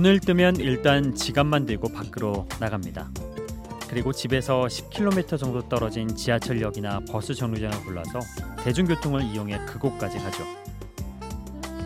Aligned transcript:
눈을 0.00 0.18
뜨면 0.18 0.56
일단 0.56 1.14
지갑만 1.14 1.66
들고 1.66 1.92
밖으로 1.92 2.48
나갑니다. 2.58 3.10
그리고 3.86 4.14
집에서 4.14 4.62
10km 4.62 5.38
정도 5.38 5.68
떨어진 5.68 6.16
지하철역이나 6.16 7.00
버스 7.10 7.34
정류장을 7.34 7.84
골라서 7.84 8.20
대중교통을 8.64 9.22
이용해 9.22 9.66
그곳까지 9.66 10.16
가죠. 10.16 10.42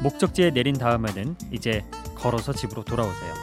목적지에 0.00 0.52
내린 0.52 0.78
다음에는 0.78 1.34
이제 1.50 1.84
걸어서 2.14 2.52
집으로 2.52 2.84
돌아오세요. 2.84 3.34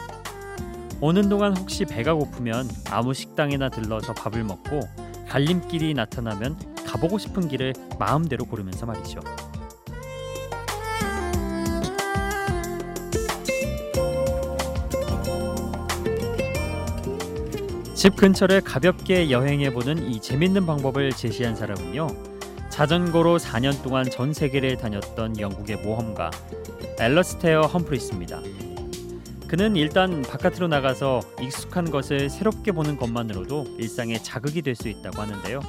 오는 1.01 1.27
동안 1.27 1.57
혹시 1.57 1.83
배가 1.83 2.13
고프면 2.13 2.69
아무 2.91 3.13
식당이나 3.13 3.67
들러서 3.67 4.13
밥을 4.13 4.45
먹고 4.45 4.79
갈림길이 5.27 5.93
나타나면 5.95 6.85
가보고 6.87 7.17
싶은 7.17 7.49
길을 7.49 7.73
마음대로 7.99 8.45
고르면서 8.45 8.85
말이죠. 8.85 9.19
집 18.01 18.15
근처를 18.15 18.61
가볍게 18.61 19.29
여행해보는 19.29 20.09
이 20.09 20.19
재밌는 20.19 20.65
방법을 20.65 21.11
제시한 21.11 21.55
사람은요. 21.55 22.07
자전거로 22.71 23.37
4년 23.37 23.79
동안 23.83 24.09
전 24.09 24.33
세계를 24.33 24.77
다녔던 24.77 25.39
영국의 25.39 25.83
모험가 25.83 26.31
앨러스테어 26.99 27.61
험프리스입니다. 27.61 28.41
그는 29.47 29.75
일단 29.75 30.23
바깥으로 30.23 30.67
나가서 30.67 31.19
익숙한 31.43 31.91
것을 31.91 32.31
새롭게 32.31 32.71
보는 32.71 32.97
것만으로도 32.97 33.75
일상에 33.77 34.17
자극이 34.17 34.63
될 34.63 34.75
수 34.75 34.89
있다고 34.89 35.21
하는데요. 35.21 35.59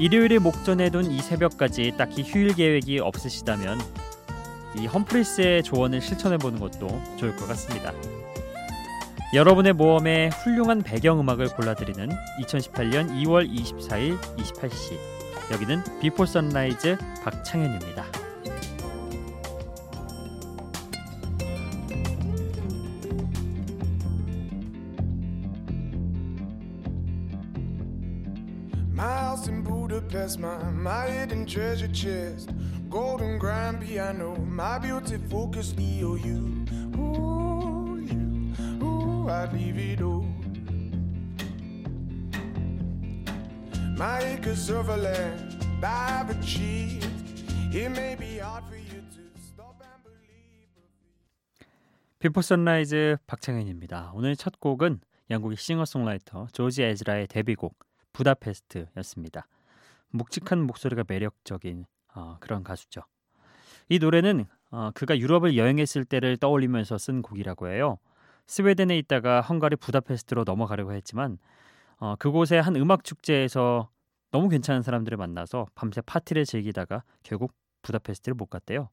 일요일에 0.00 0.38
목전에 0.40 0.90
둔 0.90 1.12
이 1.12 1.20
새벽까지 1.20 1.94
딱히 1.96 2.24
휴일 2.24 2.56
계획이 2.56 2.98
없으시다면 2.98 3.78
이 4.76 4.86
험프리스의 4.86 5.62
조언을 5.62 6.00
실천해 6.00 6.38
보는 6.38 6.58
것도 6.58 6.88
좋을 7.18 7.36
것 7.36 7.46
같습니다. 7.46 7.92
여러분의 9.32 9.72
모험에 9.72 10.28
훌륭한 10.28 10.82
배경음악을 10.82 11.48
골라드리는 11.56 12.08
2018년 12.42 13.10
2월 13.24 13.50
24일 13.50 14.18
28시 14.36 14.98
여기는 15.52 15.82
Before 16.00 16.24
Sunrise 16.26 16.96
박창현입니다. 17.24 18.04
Leave 39.52 39.78
it 39.78 40.02
all. 40.02 40.24
My 43.96 44.18
acres 44.22 44.70
of 44.70 44.88
land 44.88 45.54
I've 45.82 46.30
achieved. 46.30 47.04
It 47.72 47.90
may 47.90 48.16
be 48.16 48.38
hard 48.38 48.64
for 48.64 48.76
you 48.76 49.02
to 49.02 49.20
stop 49.38 49.76
and 49.82 50.02
believe. 50.02 50.68
Before 52.18 52.40
Sunrise 52.40 53.18
박창현입니다. 53.26 54.12
오늘 54.14 54.34
첫 54.34 54.58
곡은 54.60 55.00
영국의 55.30 55.58
싱어송라이터 55.58 56.48
조지 56.52 56.82
에즈라의 56.82 57.26
데뷔곡 57.26 57.78
부다페스트였습니다. 58.14 59.46
묵직한 60.10 60.62
목소리가 60.62 61.04
매력적인 61.06 61.84
어, 62.14 62.38
그런 62.40 62.62
가수죠. 62.64 63.02
이 63.88 63.98
노래는 63.98 64.46
어, 64.70 64.90
그가 64.94 65.18
유럽을 65.18 65.56
여행했을 65.56 66.04
때를 66.04 66.38
떠올리면서 66.38 66.96
쓴 66.96 67.20
곡이라고 67.20 67.68
해요. 67.68 67.98
스웨덴에 68.46 68.96
있다가 68.98 69.40
헝가리 69.40 69.76
부다페스트로 69.76 70.44
넘어가려고 70.44 70.92
했지만 70.92 71.38
어, 71.98 72.16
그곳의 72.16 72.60
한 72.60 72.76
음악 72.76 73.04
축제에서 73.04 73.88
너무 74.30 74.48
괜찮은 74.48 74.82
사람들을 74.82 75.16
만나서 75.16 75.66
밤새 75.74 76.00
파티를 76.00 76.44
즐기다가 76.44 77.04
결국 77.22 77.54
부다페스트를 77.82 78.34
못 78.34 78.46
갔대요. 78.46 78.88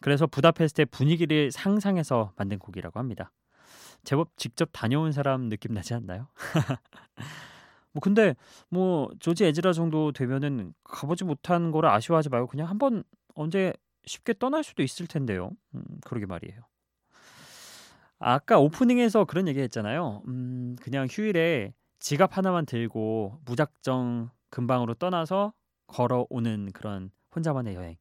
그래서 0.00 0.26
부다페스트의 0.26 0.86
분위기를 0.86 1.50
상상해서 1.50 2.32
만든 2.36 2.58
곡이라고 2.58 2.98
합니다. 2.98 3.32
제법 4.04 4.36
직접 4.36 4.68
다녀온 4.72 5.12
사람 5.12 5.48
느낌 5.48 5.74
나지 5.74 5.94
않나요? 5.94 6.28
뭐 7.92 8.00
근데 8.00 8.36
뭐 8.68 9.10
조지 9.20 9.44
에즈라 9.44 9.72
정도 9.72 10.12
되면은 10.12 10.74
가보지 10.84 11.24
못한 11.24 11.70
거를 11.70 11.88
아쉬워하지 11.90 12.28
말고 12.28 12.46
그냥 12.46 12.68
한번 12.68 13.04
언제 13.34 13.72
쉽게 14.04 14.34
떠날 14.38 14.64
수도 14.64 14.82
있을 14.82 15.06
텐데요. 15.06 15.50
음, 15.74 15.82
그러게 16.04 16.26
말이에요. 16.26 16.60
아까 18.18 18.58
오프닝에서 18.58 19.24
그런 19.24 19.46
얘기 19.48 19.60
했잖아요. 19.60 20.22
음, 20.28 20.76
그냥 20.80 21.06
휴일에 21.10 21.74
지갑 21.98 22.36
하나만 22.36 22.66
들고 22.66 23.40
무작정 23.44 24.30
근방으로 24.50 24.94
떠나서 24.94 25.52
걸어오는 25.88 26.72
그런 26.72 27.10
혼자만의 27.34 27.74
여행. 27.74 27.96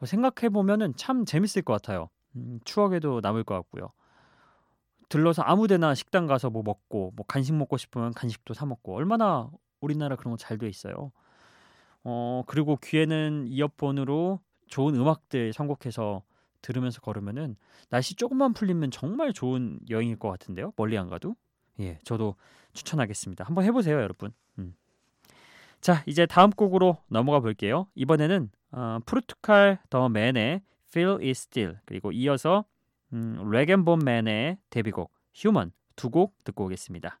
어, 0.00 0.06
생각해 0.06 0.50
보면은 0.50 0.94
참 0.96 1.24
재밌을 1.24 1.62
것 1.62 1.74
같아요. 1.74 2.10
음, 2.36 2.60
추억에도 2.64 3.20
남을 3.22 3.44
것 3.44 3.54
같고요. 3.54 3.92
들러서 5.08 5.42
아무데나 5.42 5.94
식당 5.94 6.26
가서 6.26 6.50
뭐 6.50 6.62
먹고 6.64 7.12
뭐 7.14 7.24
간식 7.26 7.54
먹고 7.54 7.76
싶으면 7.76 8.12
간식도 8.12 8.54
사 8.54 8.66
먹고 8.66 8.94
얼마나 8.96 9.50
우리나라 9.80 10.16
그런 10.16 10.32
거 10.32 10.36
잘 10.36 10.58
돼 10.58 10.68
있어요. 10.68 11.12
어 12.04 12.42
그리고 12.46 12.76
귀에는 12.82 13.46
이어폰으로 13.48 14.40
좋은 14.68 14.94
음악들 14.96 15.52
선곡해서 15.52 16.22
들으면서 16.62 17.00
걸으면은 17.00 17.56
날씨 17.88 18.14
조금만 18.14 18.52
풀리면 18.52 18.90
정말 18.90 19.32
좋은 19.32 19.78
여행일 19.88 20.18
것 20.18 20.28
같은데요. 20.28 20.72
멀리 20.76 20.96
안 20.98 21.08
가도 21.08 21.36
예 21.80 21.98
저도 22.04 22.36
추천하겠습니다. 22.72 23.44
한번 23.44 23.64
해보세요, 23.64 24.00
여러분. 24.00 24.32
음. 24.58 24.74
자 25.80 26.02
이제 26.06 26.26
다음 26.26 26.50
곡으로 26.50 26.98
넘어가 27.08 27.40
볼게요. 27.40 27.86
이번에는 27.94 28.50
어, 28.72 28.98
프루트칼 29.06 29.78
더 29.90 30.08
맨의 30.08 30.62
Feel 30.88 31.20
Is 31.20 31.46
Still 31.48 31.78
그리고 31.84 32.12
이어서 32.12 32.64
음, 33.12 33.48
레겐본 33.50 34.00
맨의 34.04 34.58
데뷔곡 34.70 35.12
휴먼 35.34 35.72
두곡 35.96 36.44
듣고 36.44 36.64
오겠습니다. 36.64 37.20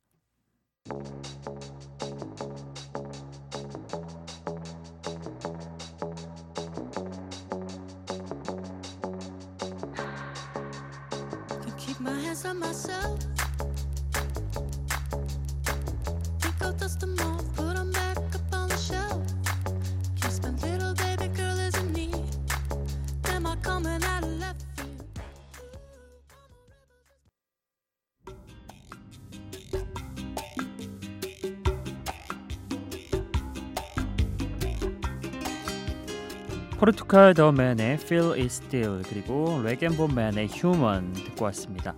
포르투갈 36.78 37.34
더 37.34 37.50
맨의 37.50 37.94
Feel 37.94 38.38
Is 38.38 38.62
Still 38.62 39.02
그리고 39.08 39.62
레겐본맨의 39.64 40.50
Human 40.52 41.12
듣고 41.14 41.46
왔습니다. 41.46 41.94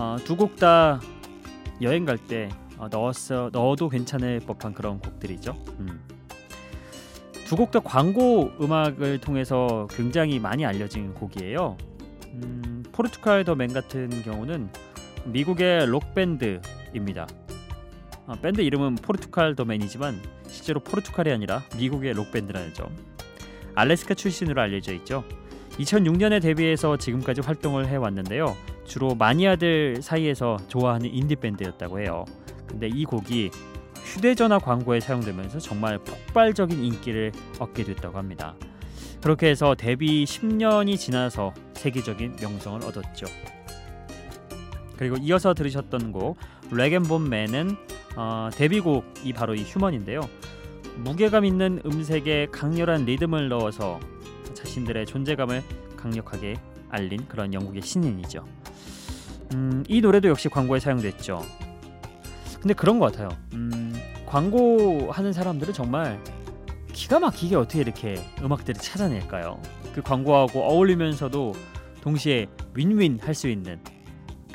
어, 0.00 0.16
두곡 0.24 0.56
다 0.56 0.98
여행 1.82 2.06
갈때 2.06 2.48
어, 2.78 2.88
넣었어 2.90 3.50
넣어도 3.52 3.90
괜찮을 3.90 4.40
법한 4.40 4.72
그런 4.72 4.98
곡들이죠. 4.98 5.52
음. 5.80 6.00
두곡 7.44 7.70
다 7.70 7.80
광고 7.80 8.50
음악을 8.58 9.20
통해서 9.20 9.86
굉장히 9.90 10.38
많이 10.38 10.64
알려진 10.64 11.12
곡이에요. 11.12 11.76
음, 12.32 12.82
포르투갈 12.92 13.44
더 13.44 13.54
맨 13.54 13.74
같은 13.74 14.08
경우는 14.22 14.70
미국의 15.26 15.84
록 15.84 16.14
밴드입니다. 16.14 17.26
어, 18.26 18.32
밴드 18.40 18.62
이름은 18.62 18.94
포르투갈 18.94 19.54
더 19.54 19.66
맨이지만 19.66 20.18
실제로 20.48 20.80
포르투갈이 20.80 21.30
아니라 21.30 21.62
미국의 21.76 22.14
록 22.14 22.32
밴드라는 22.32 22.72
점. 22.72 22.88
알래스카 23.74 24.14
출신으로 24.14 24.62
알려져 24.62 24.94
있죠. 24.94 25.24
2006년에 25.72 26.40
데뷔해서 26.40 26.96
지금까지 26.96 27.42
활동을 27.42 27.86
해왔는데요. 27.86 28.56
주로 28.90 29.14
마니아들 29.14 30.02
사이에서 30.02 30.56
좋아하는 30.66 31.14
인디 31.14 31.36
밴드였다고 31.36 32.00
해요. 32.00 32.24
근데 32.66 32.88
이 32.88 33.04
곡이 33.04 33.52
휴대전화 34.02 34.58
광고에 34.58 34.98
사용되면서 34.98 35.60
정말 35.60 35.98
폭발적인 35.98 36.84
인기를 36.84 37.30
얻게 37.60 37.84
됐다고 37.84 38.18
합니다. 38.18 38.56
그렇게 39.22 39.46
해서 39.46 39.76
데뷔 39.76 40.24
10년이 40.24 40.98
지나서 40.98 41.54
세계적인 41.74 42.38
명성을 42.42 42.84
얻었죠. 42.84 43.26
그리고 44.96 45.16
이어서 45.20 45.54
들으셨던 45.54 46.10
곡 46.10 46.36
레겐본맨은 46.72 47.76
어, 48.16 48.50
데뷔곡이 48.52 49.32
바로 49.34 49.54
이 49.54 49.62
휴먼인데요. 49.62 50.22
무게감 50.96 51.44
있는 51.44 51.80
음색에 51.86 52.48
강렬한 52.50 53.04
리듬을 53.04 53.50
넣어서 53.50 54.00
자신들의 54.52 55.06
존재감을 55.06 55.62
강력하게 55.96 56.56
알린 56.88 57.28
그런 57.28 57.54
영국의 57.54 57.82
신인이죠. 57.82 58.44
음, 59.54 59.84
이 59.88 60.00
노래도 60.00 60.28
역시 60.28 60.48
광고에 60.48 60.80
사용됐죠. 60.80 61.44
근데 62.60 62.74
그런 62.74 62.98
것 62.98 63.10
같아요. 63.12 63.28
음, 63.54 63.94
광고 64.26 65.10
하는 65.10 65.32
사람들은 65.32 65.72
정말 65.74 66.20
기가 66.92 67.18
막히게 67.18 67.56
어떻게 67.56 67.80
이렇게 67.80 68.22
음악들을 68.42 68.80
찾아낼까요? 68.80 69.60
그 69.94 70.02
광고하고 70.02 70.60
어울리면서도 70.62 71.54
동시에 72.02 72.46
윈윈 72.74 73.20
할 73.22 73.34
수 73.34 73.48
있는 73.48 73.80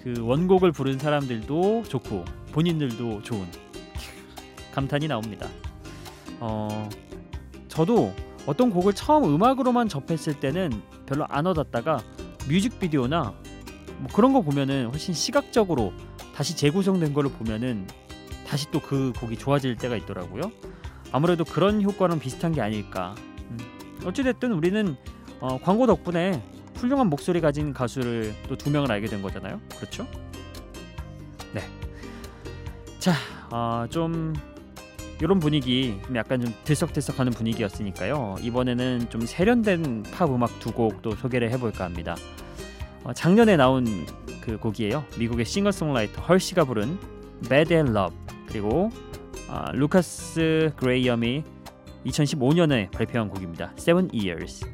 그 0.01 0.13
원곡을 0.21 0.71
부른 0.71 1.00
사람들도 1.00 1.83
좋고 1.88 2.25
본인들도 2.51 3.24
좋은 3.24 3.45
감탄이 4.74 5.07
나옵니다. 5.07 5.47
어, 6.39 6.89
저도 7.68 8.13
어떤 8.45 8.69
곡을 8.69 8.94
처음 8.94 9.24
음악으로만 9.33 9.89
접했을 9.89 10.39
때는 10.39 10.71
별로 11.07 11.25
안 11.27 11.47
와닿다가 11.47 12.01
뮤직비디오나 12.47 13.33
뭐 14.00 14.09
그런 14.13 14.33
거 14.33 14.42
보면은 14.42 14.88
훨씬 14.89 15.13
시각적으로 15.13 15.94
다시 16.36 16.56
재구성된 16.56 17.13
거를 17.13 17.31
보면은 17.31 17.88
다시 18.47 18.69
또 18.71 18.80
그 18.80 19.13
곡이 19.19 19.38
좋아질 19.38 19.75
때가 19.77 19.95
있더라고요. 19.95 20.51
아무래도 21.12 21.44
그런 21.45 21.81
효과랑 21.81 22.19
비슷한 22.19 22.51
게 22.51 22.62
아닐까. 22.62 23.15
음. 23.50 23.57
어찌됐든 24.06 24.51
우리는 24.51 24.95
어, 25.39 25.59
광고 25.62 25.88
덕분에 25.88 26.42
훌륭한 26.75 27.07
목소리 27.07 27.42
가진 27.42 27.74
가수를 27.74 28.33
또 28.47 28.56
두 28.56 28.69
명을 28.69 28.92
알게 28.92 29.07
된 29.07 29.21
거잖아요. 29.21 29.59
그렇죠? 29.77 30.06
네. 31.53 31.62
자, 33.00 33.13
어, 33.50 33.86
좀 33.89 34.33
이런 35.21 35.39
분위기 35.39 35.97
좀 36.06 36.15
약간 36.18 36.42
좀 36.42 36.53
들썩들썩하는 36.65 37.31
분위기였으니까요. 37.31 38.36
이번에는 38.42 39.09
좀 39.09 39.21
세련된 39.21 40.03
팝 40.12 40.30
음악 40.30 40.59
두 40.59 40.71
곡도 40.71 41.15
소개를 41.15 41.50
해볼까 41.51 41.86
합니다. 41.86 42.15
어, 43.06 43.13
작년에 43.13 43.56
나온 43.56 43.86
그 44.42 44.57
곡이에요. 44.57 45.06
미국의 45.19 45.46
싱어송라이터 45.46 46.24
헐시가 46.24 46.66
부른 46.66 46.98
Bad 47.48 47.74
and 47.74 47.92
Love 47.92 48.18
그리고 48.48 48.90
아, 49.48 49.72
루카스 49.74 50.74
그레이엄이 50.75 51.44
2015년에 52.07 52.90
발표한 52.92 53.30
곡입니다. 53.30 53.74
Seven 53.78 54.10
Years. 54.12 54.66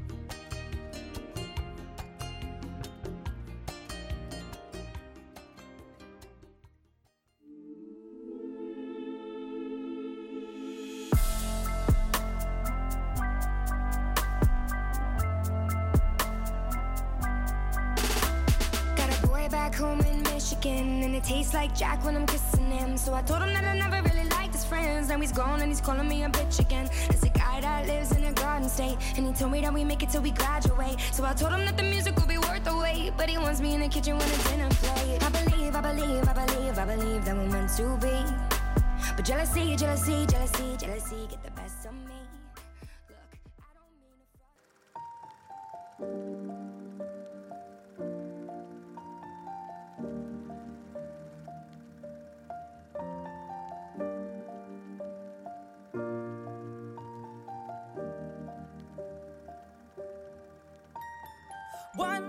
Now 25.21 25.27
he's 25.27 25.37
gone 25.37 25.61
and 25.61 25.69
he's 25.71 25.81
calling 25.81 26.07
me 26.07 26.23
a 26.23 26.29
bitch 26.29 26.59
again. 26.59 26.89
There's 27.07 27.21
a 27.21 27.29
guy 27.29 27.61
that 27.61 27.85
lives 27.85 28.11
in 28.11 28.23
a 28.23 28.33
garden 28.33 28.67
state, 28.67 28.97
and 29.15 29.27
he 29.27 29.33
told 29.33 29.51
me 29.51 29.61
that 29.61 29.71
we 29.71 29.83
make 29.83 30.01
it 30.01 30.09
till 30.09 30.23
we 30.23 30.31
graduate. 30.31 30.99
So 31.11 31.23
I 31.23 31.33
told 31.33 31.53
him 31.53 31.63
that 31.65 31.77
the 31.77 31.83
music 31.83 32.15
will 32.17 32.25
be 32.25 32.39
worth 32.39 32.63
the 32.63 32.75
wait, 32.75 33.13
but 33.17 33.29
he 33.29 33.37
wants 33.37 33.61
me 33.61 33.75
in 33.75 33.81
the 33.81 33.87
kitchen 33.87 34.17
when 34.17 34.27
it's 34.27 34.49
dinner 34.49 34.67
plate. 34.69 35.21
I 35.21 35.29
believe, 35.29 35.75
I 35.75 35.81
believe, 35.81 36.27
I 36.27 36.33
believe, 36.33 36.79
I 36.79 36.85
believe 36.95 37.25
that 37.25 37.37
we're 37.37 37.49
meant 37.49 37.69
to 37.77 37.97
be. 38.01 39.15
But 39.15 39.23
jealousy, 39.23 39.75
jealousy, 39.75 40.25
jealousy, 40.25 40.75
jealousy 40.79 41.27
get 41.29 41.43
the 41.43 41.51
best 41.51 41.85
of 41.85 41.93
me. 41.93 42.10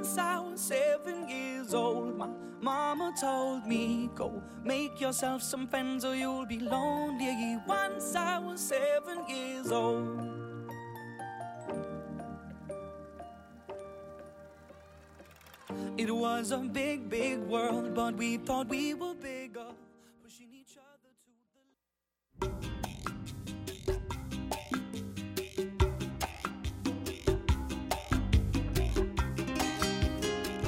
Once 0.02 0.19
I 0.19 0.40
was 0.40 0.60
seven 0.60 1.28
years 1.28 1.72
old, 1.72 2.19
my 2.19 2.28
mama 2.60 3.12
told 3.20 3.64
me, 3.64 4.10
Go 4.16 4.43
make 4.64 5.00
yourself 5.00 5.44
some 5.44 5.69
friends 5.69 6.04
or 6.04 6.16
you'll 6.16 6.44
be 6.44 6.58
lonely. 6.58 7.56
Once 7.69 8.16
I 8.16 8.40
was 8.40 8.60
seven 8.60 9.25
years 9.28 9.70
old. 9.70 10.19
It 15.96 16.10
was 16.10 16.50
a 16.50 16.58
big, 16.58 17.08
big 17.08 17.38
world, 17.38 17.94
but 17.94 18.16
we 18.16 18.38
thought 18.38 18.69
we 18.69 18.94
were 18.94 19.14
bigger, 19.14 19.41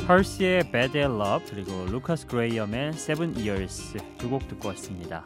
헐시의 0.08 0.70
Bad 0.70 0.98
Love 0.98 1.46
그리고 1.50 1.86
루카스 1.90 2.26
그레이엄의 2.26 2.88
Seven 2.90 3.34
Years 3.36 3.96
두 4.18 4.28
곡 4.28 4.46
듣고 4.48 4.68
왔습니다. 4.68 5.22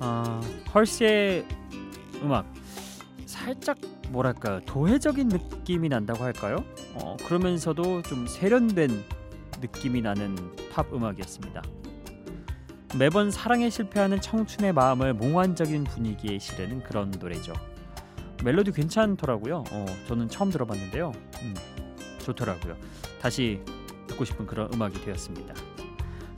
어, 0.00 0.40
헐시의 0.74 1.44
음악 2.22 2.46
살짝 3.26 3.76
뭐랄까 4.08 4.60
도회적인 4.66 5.28
느낌이 5.28 5.88
난다고 5.88 6.24
할까요? 6.24 6.64
어, 6.94 7.16
그러면서도 7.26 8.02
좀 8.02 8.26
세련된 8.26 9.04
느낌이 9.60 10.00
나는 10.00 10.36
팝 10.72 10.92
음악이었습니다. 10.92 11.62
매번 12.98 13.30
사랑에 13.30 13.68
실패하는 13.68 14.20
청춘의 14.22 14.72
마음을 14.72 15.12
몽환적인 15.12 15.84
분위기에 15.84 16.38
실은 16.38 16.82
그런 16.82 17.10
노래죠. 17.10 17.52
멜로디 18.42 18.72
괜찮더라고요. 18.72 19.64
어, 19.70 19.86
저는 20.08 20.28
처음 20.28 20.50
들어봤는데요. 20.50 21.12
음, 21.42 21.54
좋더라고요. 22.20 22.76
다시 23.20 23.60
듣고 24.06 24.24
싶은 24.24 24.46
그런 24.46 24.72
음악이 24.72 25.04
되었습니다. 25.04 25.54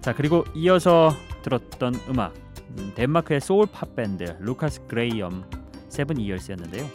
자 0.01 0.15
그리고 0.15 0.45
이어서 0.55 1.13
들었던 1.43 1.95
음악 2.09 2.35
음, 2.79 2.93
덴마크의 2.95 3.41
소울 3.41 3.67
팝 3.67 3.95
밴드 3.97 4.37
루카스 4.41 4.87
그레이엄 4.87 5.45
Seven 5.89 6.19
Years였는데요. 6.19 6.87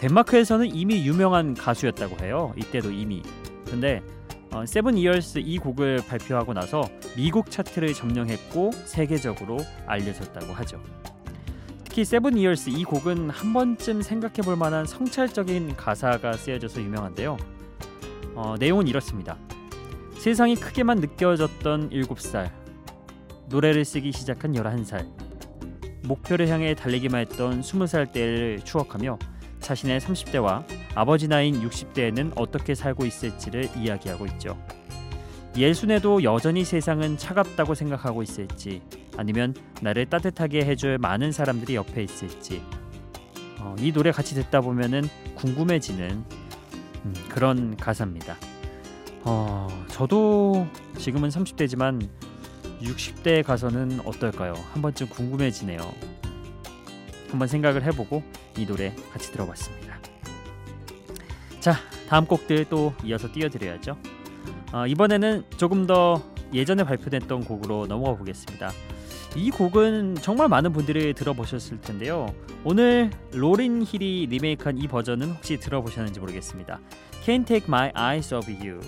덴마크에서는 0.00 0.74
이미 0.74 1.06
유명한 1.06 1.54
가수였다고 1.54 2.24
해요. 2.24 2.52
이때도 2.56 2.90
이미. 2.90 3.22
근데 3.66 4.02
어, 4.50 4.66
Seven 4.66 4.98
Years 4.98 5.38
이 5.38 5.58
곡을 5.58 6.00
발표하고 6.08 6.52
나서 6.52 6.82
미국 7.16 7.50
차트를 7.50 7.94
점령했고 7.94 8.72
세계적으로 8.84 9.58
알려졌다고 9.86 10.52
하죠. 10.52 10.82
특히 11.84 12.04
Seven 12.04 12.36
Years 12.36 12.70
이 12.70 12.84
곡은 12.84 13.30
한 13.30 13.52
번쯤 13.52 14.02
생각해 14.02 14.36
볼 14.44 14.56
만한 14.56 14.86
성찰적인 14.86 15.76
가사가 15.76 16.32
쓰여져서 16.32 16.82
유명한데요. 16.82 17.36
어, 18.34 18.56
내용은 18.58 18.88
이렇습니다. 18.88 19.36
세상이 20.18 20.56
크게만 20.56 20.98
느껴졌던 20.98 21.90
7살 21.90 22.50
노래를 23.48 23.84
쓰기 23.84 24.12
시작한 24.12 24.52
11살 24.52 25.06
목표를 26.04 26.48
향해 26.48 26.74
달리기만 26.74 27.20
했던 27.20 27.60
20살 27.60 28.12
때를 28.12 28.60
추억하며 28.64 29.18
자신의 29.60 30.00
30대와 30.00 30.64
아버지 30.94 31.28
나이인 31.28 31.62
60대에는 31.68 32.32
어떻게 32.36 32.74
살고 32.74 33.04
있을지를 33.06 33.68
이야기하고 33.76 34.26
있죠. 34.26 34.58
예순에도 35.56 36.22
여전히 36.22 36.64
세상은 36.64 37.18
차갑다고 37.18 37.74
생각하고 37.74 38.22
있을지 38.22 38.80
아니면 39.16 39.54
나를 39.82 40.06
따뜻하게 40.06 40.64
해줄 40.64 40.98
많은 40.98 41.30
사람들이 41.30 41.74
옆에 41.74 42.02
있을지 42.02 42.62
어, 43.60 43.76
이 43.78 43.92
노래 43.92 44.10
같이 44.12 44.34
듣다 44.34 44.62
보면은 44.62 45.02
궁금해지는 45.34 46.24
음, 47.04 47.14
그런 47.28 47.76
가사입니다. 47.76 48.36
어, 49.24 49.68
저도 49.88 50.66
지금은 50.98 51.28
30대지만 51.28 52.08
60대에 52.80 53.44
가서는 53.44 54.00
어떨까요? 54.04 54.54
한 54.72 54.82
번쯤 54.82 55.08
궁금해지네요. 55.08 55.80
한번 57.30 57.48
생각을 57.48 57.82
해보고 57.84 58.22
이 58.58 58.66
노래 58.66 58.94
같이 59.12 59.32
들어봤습니다. 59.32 59.98
자, 61.60 61.76
다음 62.08 62.26
곡들 62.26 62.66
또 62.68 62.92
이어서 63.04 63.32
띄워드려야죠. 63.32 63.96
어, 64.72 64.86
이번에는 64.86 65.44
조금 65.56 65.86
더 65.86 66.22
예전에 66.52 66.84
발표됐던 66.84 67.44
곡으로 67.44 67.86
넘어가 67.86 68.16
보겠습니다. 68.16 68.70
이 69.34 69.50
곡은 69.50 70.16
정말 70.16 70.48
많은 70.48 70.72
분들이 70.72 71.14
들어보셨을 71.14 71.80
텐데요. 71.80 72.26
오늘 72.64 73.10
로린 73.32 73.82
힐이 73.82 74.26
리메이크한 74.26 74.78
이 74.78 74.86
버전은 74.86 75.30
혹시 75.32 75.58
들어보셨는지 75.58 76.20
모르겠습니다. 76.20 76.80
Can't 77.24 77.46
Take 77.46 77.66
My 77.66 77.90
Eyes 77.96 78.32
Off 78.34 78.50
You 78.50 78.80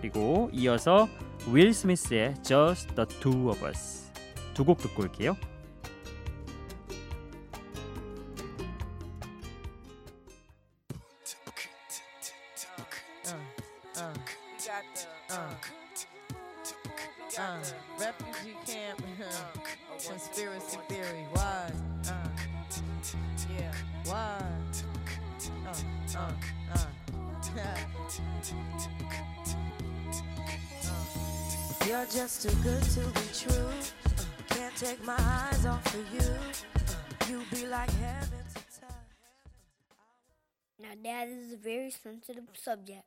그리고 0.00 0.48
이어서 0.52 1.08
윌 1.52 1.74
스미스의 1.74 2.34
Just 2.42 2.94
the 2.94 3.06
Two 3.20 3.48
of 3.50 3.64
Us 3.66 4.10
두 4.54 4.64
곡 4.64 4.78
듣고 4.78 5.02
올게요. 5.02 5.36
Now, 40.90 40.96
Dad, 41.02 41.28
is 41.28 41.52
a 41.52 41.56
very 41.56 41.90
sensitive 41.92 42.44
subject. 42.54 43.04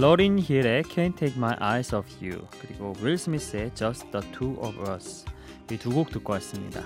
러린 0.00 0.38
힐의 0.38 0.82
Can't 0.84 1.16
Take 1.16 1.36
My 1.36 1.54
Eyes 1.60 1.94
Off 1.94 2.08
You 2.24 2.46
그리고 2.60 2.94
윌 3.00 3.16
스미스의 3.16 3.70
Just 3.74 4.10
the 4.10 4.26
Two 4.32 4.56
of 4.60 4.74
Us 4.90 5.24
이 5.70 5.76
두 5.78 5.90
곡 5.94 6.10
듣고 6.10 6.32
왔습니다. 6.34 6.82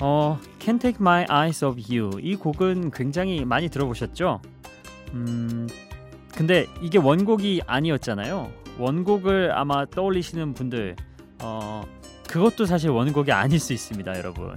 어, 0.00 0.38
Can't 0.58 0.80
Take 0.80 0.96
My 1.00 1.24
Eyes 1.30 1.64
Off 1.64 1.80
You 1.92 2.18
이 2.20 2.36
곡은 2.36 2.90
굉장히 2.92 3.44
많이 3.44 3.68
들어보셨죠? 3.68 4.40
음, 5.12 5.68
근데 6.34 6.66
이게 6.82 6.98
원곡이 6.98 7.62
아니었잖아요. 7.66 8.50
원곡을 8.78 9.52
아마 9.52 9.84
떠올리시는 9.86 10.54
분들 10.54 10.96
어, 11.40 11.82
그것도 12.28 12.66
사실 12.66 12.90
원곡이 12.90 13.32
아닐 13.32 13.58
수 13.60 13.72
있습니다, 13.72 14.16
여러분. 14.18 14.54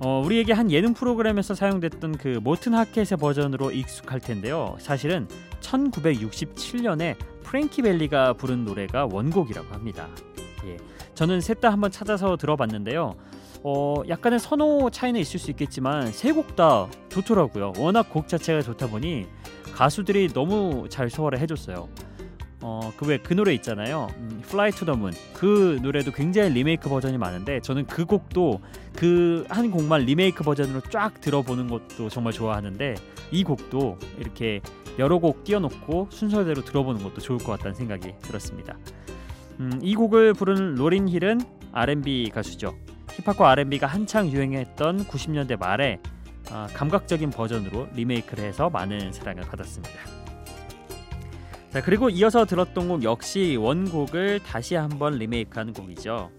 어, 0.00 0.22
우리에게 0.24 0.52
한 0.52 0.70
예능 0.70 0.92
프로그램에서 0.92 1.54
사용됐던 1.54 2.18
그 2.18 2.40
모튼 2.42 2.74
하켓의 2.74 3.16
버전으로 3.18 3.70
익숙할 3.70 4.20
텐데요. 4.20 4.76
사실은 4.78 5.28
1967년에 5.60 7.16
프랭키 7.42 7.82
벨리가 7.82 8.34
부른 8.34 8.64
노래가 8.64 9.06
원곡이라고 9.10 9.72
합니다. 9.72 10.08
예, 10.66 10.76
저는 11.14 11.40
셋 11.40 11.60
다 11.60 11.70
한번 11.70 11.90
찾아서 11.90 12.36
들어봤는데요. 12.36 13.14
어, 13.62 14.02
약간의 14.08 14.40
선호 14.40 14.90
차이는 14.90 15.18
있을 15.20 15.38
수 15.40 15.50
있겠지만 15.52 16.12
세 16.12 16.32
곡 16.32 16.54
다 16.56 16.86
좋더라고요. 17.08 17.72
워낙 17.78 18.10
곡 18.10 18.28
자체가 18.28 18.60
좋다 18.62 18.88
보니 18.88 19.26
가수들이 19.74 20.28
너무 20.34 20.86
잘 20.90 21.08
소화를 21.08 21.38
해줬어요. 21.40 21.88
어, 22.66 22.92
그왜그 22.96 23.34
노래 23.34 23.52
있잖아요. 23.54 24.08
음, 24.16 24.40
Fly 24.46 24.72
to 24.72 24.86
the 24.86 24.98
Moon. 24.98 25.14
그 25.34 25.78
노래도 25.82 26.10
굉장히 26.10 26.50
리메이크 26.54 26.88
버전이 26.88 27.18
많은데 27.18 27.60
저는 27.60 27.86
그 27.86 28.06
곡도 28.06 28.60
그 28.96 29.44
한 29.50 29.70
곡만 29.70 30.02
리메이크 30.02 30.42
버전으로 30.44 30.80
쫙 30.90 31.20
들어보는 31.20 31.68
것도 31.68 32.08
정말 32.08 32.32
좋아하는데 32.32 32.94
이 33.30 33.44
곡도 33.44 33.98
이렇게 34.18 34.60
여러 34.98 35.18
곡 35.18 35.44
띄워놓고 35.44 36.08
순서대로 36.10 36.64
들어보는 36.64 37.02
것도 37.02 37.20
좋을 37.20 37.38
것 37.38 37.52
같다는 37.52 37.74
생각이 37.74 38.14
들었습니다. 38.22 38.78
음, 39.60 39.78
이 39.82 39.94
곡을 39.94 40.32
부른 40.32 40.74
로린 40.76 41.08
힐은 41.08 41.40
R&B 41.72 42.30
가수죠. 42.32 42.74
힙합과 43.10 43.50
R&B가 43.50 43.86
한창 43.86 44.28
유행했던 44.30 45.04
90년대 45.06 45.58
말에 45.58 46.00
아, 46.50 46.66
감각적인 46.72 47.30
버전으로 47.30 47.88
리메이크를 47.94 48.44
해서 48.44 48.70
많은 48.70 49.12
사랑을 49.12 49.42
받았습니다. 49.42 50.23
자 51.74 51.82
그리고 51.82 52.08
이어서 52.08 52.44
들었던 52.44 52.86
곡 52.86 53.02
역시 53.02 53.56
원곡을 53.56 54.38
다시 54.44 54.76
한번 54.76 55.14
리메이크한 55.14 55.72
곡이죠. 55.72 56.30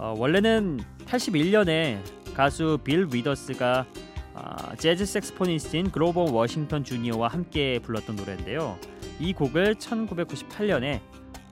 어, 0.00 0.14
원래는 0.18 0.80
81년에 1.06 2.00
가수 2.34 2.76
빌 2.82 3.06
위더스가 3.12 3.86
아, 4.34 4.74
재즈 4.74 5.06
saxophonist인 5.06 5.92
그로버 5.92 6.32
워싱턴 6.32 6.82
주니어와 6.82 7.28
함께 7.28 7.78
불렀던 7.78 8.16
노래인데요. 8.16 8.76
이 9.20 9.32
곡을 9.32 9.76
1998년에 9.76 10.98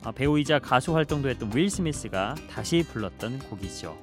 아, 0.02 0.10
배우이자 0.10 0.58
가수 0.58 0.92
활동도 0.92 1.28
했던 1.28 1.52
윌 1.54 1.70
스미스가 1.70 2.34
다시 2.50 2.82
불렀던 2.82 3.38
곡이죠. 3.38 3.96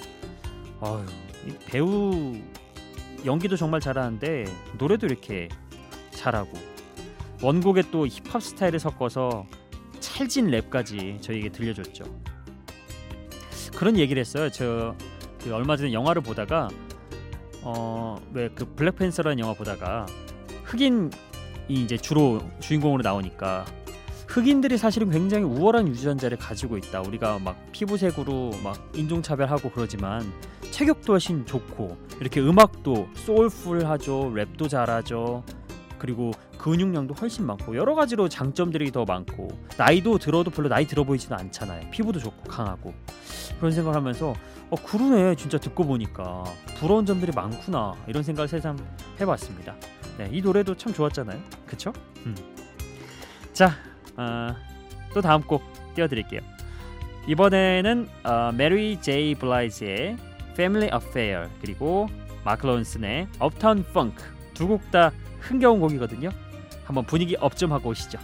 어휴, 0.80 1.06
이 1.48 1.58
배우 1.66 2.38
연기도 3.26 3.58
정말 3.58 3.82
잘하는데 3.82 4.46
노래도 4.78 5.06
이렇게 5.06 5.50
잘하고 6.12 6.71
원곡에 7.42 7.84
또 7.92 8.08
힙합 8.08 8.42
스타일을 8.42 8.80
섞어서 8.80 9.46
찰진 10.00 10.48
랩까지 10.52 11.22
저희에게 11.22 11.50
들려줬죠. 11.50 12.04
그런 13.76 13.98
얘기를 13.98 14.20
했어요. 14.20 14.50
저 14.50 14.96
그 15.44 15.54
얼마 15.54 15.76
전에 15.76 15.92
영화를 15.92 16.22
보다가 16.22 16.70
어왜 17.64 18.50
그 18.56 18.66
블랙팬서라는 18.76 19.40
영화 19.40 19.54
보다가 19.54 20.06
흑인이 20.66 21.10
이제 21.68 21.98
주로 21.98 22.42
주인공으로 22.60 23.02
나오니까 23.02 23.66
흑인들이 24.28 24.78
사실은 24.78 25.10
굉장히 25.10 25.44
우월한 25.44 25.90
유전자를 25.90 26.38
가지고 26.38 26.78
있다. 26.78 27.02
우리가 27.02 27.40
막 27.40 27.58
피부색으로 27.72 28.52
막 28.64 28.92
인종차별하고 28.96 29.72
그러지만 29.72 30.32
체격도 30.70 31.14
훨씬 31.14 31.46
좋고 31.46 31.98
이렇게 32.22 32.40
음악도 32.40 33.10
소울풀하죠. 33.16 34.32
랩도 34.34 34.70
잘하죠. 34.70 35.44
그리고 35.98 36.32
근육량도 36.62 37.16
훨씬 37.16 37.48
많고 37.48 37.76
여러 37.76 37.96
가지로 37.96 38.30
장점들이 38.30 38.92
더 38.92 39.04
많고 39.04 39.48
나이도 39.78 40.20
들어도 40.20 40.52
별로 40.52 40.70
나이 40.70 40.86
들어 40.86 41.04
보이지도 41.04 41.34
않잖아요. 41.36 41.90
피부도 41.90 42.20
좋고 42.20 42.44
강하고 42.44 42.94
그런 43.58 43.72
생각을 43.72 43.98
하면서 43.98 44.36
어 44.70 44.76
그러네 44.76 45.36
진짜 45.36 45.58
듣고 45.58 45.86
보니까 45.86 46.44
부러운 46.78 47.08
점들이 47.08 47.32
많구나 47.32 47.96
이런 48.06 48.22
생각을 48.22 48.48
새삼 48.48 48.78
해봤습니다. 49.20 49.76
네, 50.20 50.30
이 50.32 50.40
노래도 50.42 50.76
참 50.78 50.94
좋았잖아요. 50.94 51.42
그쵸? 51.66 51.92
음. 52.28 52.36
자, 53.54 53.72
아, 54.16 54.56
또 55.16 55.22
다음 55.22 55.42
곡 55.42 55.64
띄워드릴게요. 55.96 56.42
이번에는 57.28 58.08
어, 58.24 58.52
메리 58.54 59.02
제이 59.02 59.34
블라이즈의 59.34 60.16
Family 60.52 60.92
Affair 60.94 61.50
그리고 61.60 62.08
마크 62.46 62.68
론슨의 62.68 63.30
Uptown 63.44 63.84
Funk 63.90 64.24
두 64.54 64.68
곡 64.68 64.92
다 64.92 65.12
흥겨운 65.40 65.80
곡이거든요. 65.80 66.30
한번 66.92 67.06
분위기 67.06 67.36
업 67.40 67.56
좀 67.56 67.72
하고 67.72 67.90
오시죠. 67.90 68.18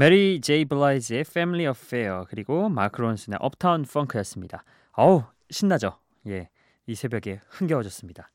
메리 0.00 0.40
제이 0.40 0.64
블라이즈의 0.64 1.20
Family 1.28 1.66
Affair 1.68 2.24
그리고 2.30 2.70
마크 2.70 3.02
론슨의 3.02 3.38
Uptown 3.44 3.82
Funk였습니다. 3.82 4.64
어우 4.92 5.24
신나죠? 5.50 5.98
예, 6.26 6.48
이 6.86 6.94
새벽에 6.94 7.42
흥겨워졌습니다. 7.50 8.30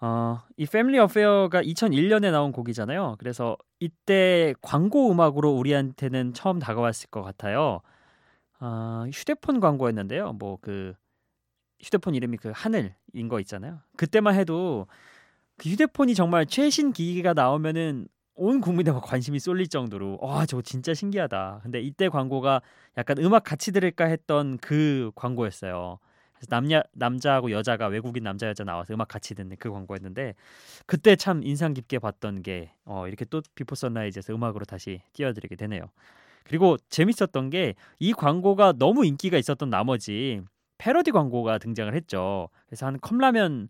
어, 0.00 0.42
이 0.56 0.62
Family 0.62 1.02
Affair가 1.02 1.60
2001년에 1.60 2.30
나온 2.30 2.52
곡이잖아요. 2.52 3.16
그래서 3.18 3.56
이때 3.80 4.54
광고 4.60 5.10
음악으로 5.10 5.50
우리한테는 5.50 6.34
처음 6.34 6.60
다가왔을 6.60 7.10
것 7.10 7.22
같아요. 7.24 7.80
어, 8.60 9.06
휴대폰 9.12 9.58
광고였는데요. 9.58 10.34
뭐 10.34 10.58
그 10.60 10.94
휴대폰 11.82 12.14
이름이 12.14 12.36
그 12.36 12.52
하늘인 12.54 13.28
거 13.28 13.40
있잖아요. 13.40 13.80
그때만 13.96 14.36
해도 14.36 14.86
그 15.56 15.68
휴대폰이 15.68 16.14
정말 16.14 16.46
최신 16.46 16.92
기기가 16.92 17.34
나오면은 17.34 18.06
온 18.36 18.60
국민에 18.60 18.90
막 18.90 19.00
관심이 19.02 19.38
쏠릴 19.38 19.68
정도로 19.68 20.18
와 20.20 20.44
저거 20.46 20.62
진짜 20.62 20.92
신기하다. 20.92 21.60
근데 21.62 21.80
이때 21.80 22.08
광고가 22.08 22.62
약간 22.98 23.18
음악 23.18 23.44
같이 23.44 23.70
들을까 23.72 24.06
했던 24.06 24.58
그 24.58 25.12
광고였어요. 25.14 25.98
그래서 26.34 26.46
남녀 26.50 26.82
남자하고 26.92 27.52
여자가 27.52 27.86
외국인 27.86 28.24
남자 28.24 28.48
여자 28.48 28.64
나와서 28.64 28.92
음악 28.94 29.06
같이 29.08 29.34
듣는 29.36 29.56
그 29.58 29.70
광고였는데 29.70 30.34
그때 30.86 31.14
참 31.16 31.42
인상 31.44 31.74
깊게 31.74 32.00
봤던 32.00 32.42
게 32.42 32.72
어, 32.84 33.06
이렇게 33.06 33.24
또 33.24 33.40
비포 33.54 33.76
선라이즈에서 33.76 34.34
음악으로 34.34 34.64
다시 34.64 35.00
띄워드리게 35.12 35.54
되네요. 35.56 35.84
그리고 36.44 36.76
재밌었던 36.90 37.50
게 37.50 37.74
이 38.00 38.12
광고가 38.12 38.74
너무 38.78 39.06
인기가 39.06 39.38
있었던 39.38 39.70
나머지 39.70 40.42
패러디 40.78 41.12
광고가 41.12 41.58
등장을 41.58 41.94
했죠. 41.94 42.48
그래서 42.66 42.86
한 42.86 42.98
컵라면 43.00 43.68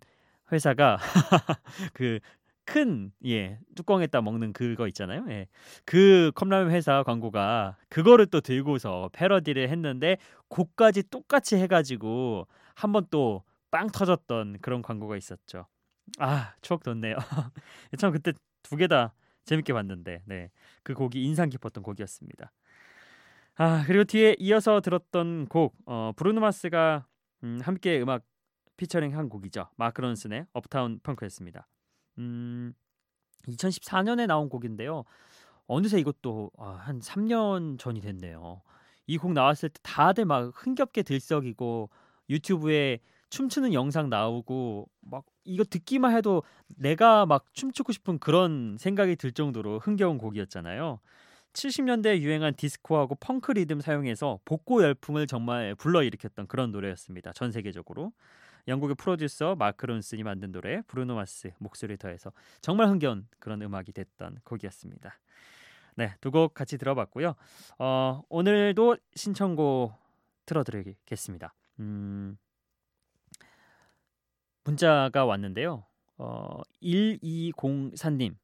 회사가 0.53 0.99
그 1.95 2.19
큰 2.65 3.13
예 3.27 3.59
뚜껑에다 3.77 4.23
먹는 4.23 4.53
그거 4.53 4.87
있잖아요. 4.89 5.25
예. 5.31 5.49
그 5.85 6.33
컵라면 6.35 6.73
회사 6.73 7.03
광고가 7.03 7.77
그거를 7.89 8.27
또 8.27 8.41
들고서 8.41 9.11
패러디를 9.13 9.69
했는데 9.69 10.17
곡까지 10.49 11.05
똑같이 11.11 11.57
해가지고 11.57 12.47
한번 12.75 13.07
또 13.11 13.43
빵 13.71 13.89
터졌던 13.91 14.59
그런 14.63 14.83
광고가 14.83 15.17
있었죠. 15.17 15.67
아 16.21 16.55
추억 16.63 16.85
돋네요. 16.85 17.17
참 17.99 18.13
그때 18.13 18.33
두 18.63 18.77
개 18.77 18.87
다 18.87 19.15
재밌게 19.47 19.73
봤는데 19.73 20.23
네. 20.27 20.51
그 20.85 20.95
곡이 20.95 21.25
인상 21.25 21.49
깊었던 21.51 21.83
곡이었습니다. 21.83 22.53
아 23.57 23.85
그리고 23.87 24.05
뒤에 24.05 24.37
이어서 24.39 24.81
들었던 24.81 25.47
곡 25.47 25.75
어, 25.87 26.13
브루노 26.17 26.41
마스가 26.41 27.07
음, 27.43 27.59
함께 27.63 28.01
음악 28.01 28.23
피처링한 28.77 29.29
곡이죠. 29.29 29.69
마크 29.77 30.01
론슨의 30.01 30.47
업타운 30.53 31.01
펑크였습니다. 31.03 31.67
음, 32.19 32.75
2014년에 33.49 34.27
나온 34.27 34.49
곡인데요. 34.49 35.05
어느새 35.67 35.99
이것도 36.01 36.51
아, 36.59 36.79
한 36.83 37.01
3년 37.01 37.79
전이 37.79 38.01
됐네요. 38.01 38.63
이 39.07 39.19
곡 39.19 39.33
나왔을 39.35 39.69
때 39.69 39.81
다들 39.83 40.25
막 40.27 40.53
흥겹게 40.55 41.03
들썩이고 41.03 41.91
유튜브에 42.31 43.01
춤추는 43.31 43.75
영상 43.75 44.09
나오고 44.11 44.89
막 45.03 45.25
이거 45.45 45.65
듣기만 45.65 46.17
해도 46.17 46.43
내가 46.79 47.27
막 47.27 47.47
춤추고 47.53 47.93
싶은 47.93 48.19
그런 48.19 48.77
생각이 48.79 49.17
들 49.17 49.33
정도로 49.33 49.81
흥겨운 49.81 50.19
곡이었잖아요. 50.19 51.01
70년대에 51.53 52.21
유행한 52.21 52.55
디스코하고 52.55 53.17
펑크 53.17 53.53
리듬 53.53 53.81
사용해서 53.81 54.41
복고 54.45 54.83
열풍을 54.83 55.27
정말 55.27 55.75
불러일으켰던 55.77 56.47
그런 56.49 56.73
노래였습니다. 56.73 57.33
전 57.33 57.53
세계적으로. 57.53 58.13
영국의 58.69 58.97
프로듀서 58.97 59.55
마크 59.57 59.87
론슨이 59.87 60.23
만든 60.23 60.53
노래 60.53 60.81
브루노 60.87 61.15
마스 61.15 61.53
목소리 61.59 61.97
더해서 61.97 62.33
정말 62.61 62.89
흥겨운 62.89 63.27
그런 63.39 63.61
음악이 63.63 63.93
됐던 63.93 64.39
곡이었습니다. 64.45 65.19
네, 65.97 66.15
두 66.21 66.31
곡 66.31 66.55
같이 66.55 66.77
들어봤고요. 66.79 67.35
어, 67.79 68.23
오늘도 68.29 68.97
신청곡 69.15 69.95
틀어드리겠습니다. 70.47 71.55
음, 71.81 72.37
문자가 74.65 75.25
왔는데요. 75.25 75.85
어, 76.17 76.61
1204님 76.83 78.37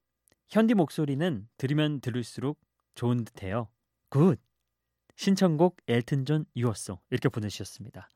현디 0.48 0.74
목소리는 0.74 1.48
들으면 1.56 2.00
들을수록 2.00 2.58
좋은 2.94 3.24
듯해요. 3.24 3.68
Good. 4.08 4.38
신청곡 5.16 5.76
엘튼 5.86 6.24
존 6.24 6.44
Your 6.56 6.77
Song 6.77 6.98
이렇게 7.10 7.28
보내주셨습니다. 7.28 8.08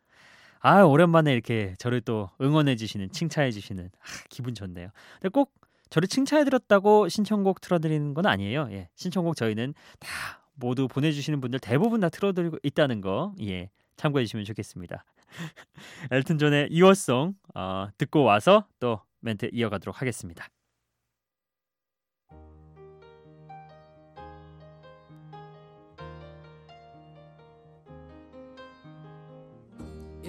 아 0.67 0.83
오랜만에 0.83 1.31
이렇게 1.31 1.75
저를 1.77 2.01
또 2.01 2.31
응원해 2.41 2.75
주시는 2.75 3.11
칭찬해 3.11 3.51
주시는 3.51 3.85
아, 3.85 4.05
기분 4.31 4.55
좋네요. 4.55 4.89
근데 5.21 5.29
꼭 5.29 5.53
저를 5.91 6.09
칭찬해 6.09 6.45
드렸다고 6.45 7.11
신청곡 7.11 7.61
틀어드리는 7.61 8.15
건 8.15 8.25
아니에요. 8.25 8.69
예, 8.71 8.89
신청곡 8.95 9.37
저희는 9.37 9.75
다 10.01 10.09
모두 10.55 10.89
보내주시는 10.89 11.43
분들 11.43 11.61
대부분 11.61 12.01
다 12.01 12.09
틀어드리고 12.09 12.57
있다는 12.63 13.03
거 13.03 13.35
예, 13.43 13.69
참고해 13.99 14.25
주시면 14.25 14.47
좋겠습니다. 14.47 15.05
엘튼 16.11 16.39
존의 16.39 16.71
Your 16.71 17.03
Song 17.03 17.35
어, 17.55 17.89
듣고 17.99 18.23
와서 18.23 18.67
또 18.81 19.03
멘트 19.21 19.51
이어가도록 19.53 20.01
하겠습니다. 20.01 20.49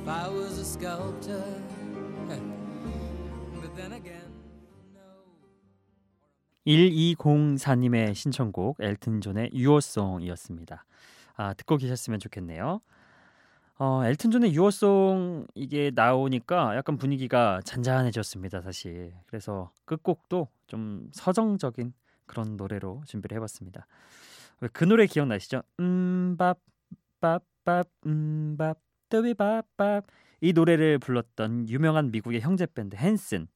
If 0.00 0.08
I 0.08 0.28
was 0.30 0.58
a 0.58 0.64
sculptor, 0.64 1.44
but 3.60 3.76
then 3.76 3.92
again, 3.92 4.32
no. 4.94 5.02
1204님의 6.66 8.14
신청곡 8.14 8.78
엘튼 8.80 9.20
존의 9.20 9.50
유어송이었습니다. 9.52 10.86
아, 11.36 11.52
듣고 11.52 11.76
계셨으면 11.76 12.18
좋겠네요. 12.18 12.80
어, 13.78 14.04
엘튼 14.06 14.30
존의 14.30 14.54
유어송 14.54 15.46
이게 15.54 15.90
나오니까 15.94 16.76
약간 16.76 16.96
분위기가 16.96 17.60
잔잔해졌습니다, 17.62 18.62
사실. 18.62 19.12
그래서 19.26 19.70
끝곡도 19.84 20.48
좀 20.66 21.10
서정적인 21.12 21.92
그런 22.24 22.56
노래로 22.56 23.02
준비를 23.04 23.36
해봤습니다. 23.36 23.86
왜 24.62 24.73
그 24.73 24.84
노래 24.84 25.04
기억나시죠? 25.04 25.62
음밥밥밥 25.78 27.42
음밥 28.06 28.89
뜨비밥밥 29.10 30.06
이 30.40 30.52
노래를 30.54 30.98
불렀던 30.98 31.68
유명한 31.68 32.10
미국의 32.10 32.40
형제 32.40 32.66
밴드 32.66 32.96
핸슨 32.96 33.46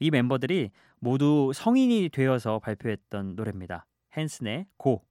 이 0.00 0.10
멤버들이 0.10 0.72
모두 0.98 1.52
성인이 1.54 2.08
되어서 2.08 2.58
발표했던 2.58 3.36
노래입니다. 3.36 3.86
핸슨의 4.16 4.66
Go 4.76 5.04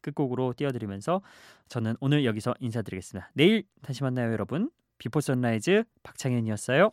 끝곡으로 0.00 0.54
띄워드리면서 0.56 1.20
저는 1.68 1.96
오늘 2.00 2.24
여기서 2.24 2.54
인사드리겠습니다. 2.60 3.30
내일 3.34 3.64
다시 3.82 4.02
만나요 4.02 4.32
여러분. 4.32 4.70
비포 4.96 5.20
선라이즈 5.20 5.84
박창현이었어요. 6.02 6.90